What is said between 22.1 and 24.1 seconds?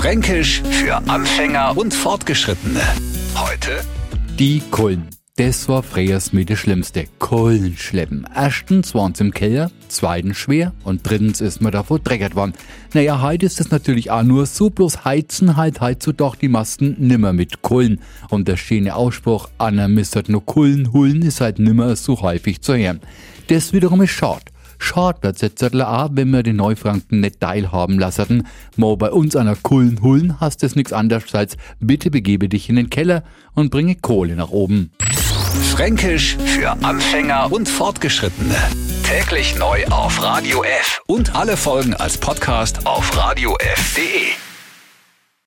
häufig zu hören. Das wiederum